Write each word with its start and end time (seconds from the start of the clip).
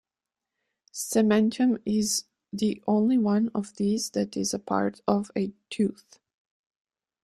Cementum 0.91 1.79
is 1.85 2.23
the 2.51 2.81
only 2.87 3.19
one 3.19 3.51
of 3.53 3.75
these 3.75 4.09
that 4.09 4.35
is 4.35 4.51
a 4.51 4.57
part 4.57 4.99
of 5.07 5.29
a 5.37 5.53
tooth. 5.69 6.17